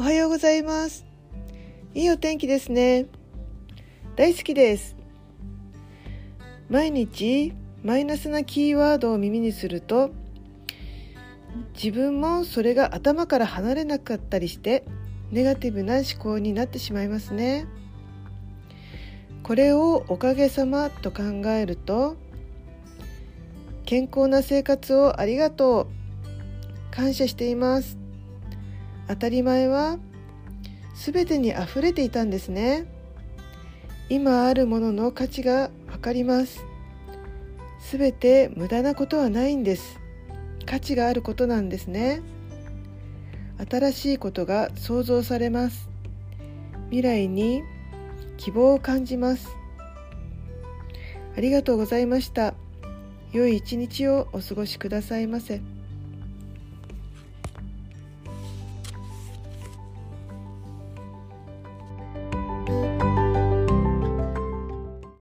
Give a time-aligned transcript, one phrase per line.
[0.00, 1.04] おはようございます。
[1.92, 3.06] いいお天気ですね。
[4.14, 4.94] 大好きです。
[6.70, 10.12] 毎日マイナスなキーワードを耳にすると
[11.74, 14.84] 自分もそれが頭から離れなかったりして
[15.32, 17.66] ネガティブな思考になってしまいますね。
[19.42, 22.16] これをおかげさまと考えると
[23.84, 25.88] 健康な生活をありがと
[26.92, 26.94] う。
[26.94, 28.07] 感謝しています。
[29.08, 29.98] 当たり前は
[30.94, 32.86] 全てにあふれていたんですね。
[34.10, 36.64] 今あるものの価値がわかります。
[37.90, 39.98] 全て無駄なことはないんです。
[40.66, 42.20] 価値があることなんですね。
[43.70, 45.88] 新しいことが想像されます。
[46.90, 47.62] 未来に
[48.36, 49.48] 希望を感じます。
[51.36, 52.54] ありがとうございました。
[53.32, 55.60] 良い一日をお過ごしくださいませ。